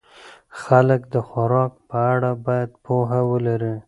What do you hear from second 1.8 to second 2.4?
په اړه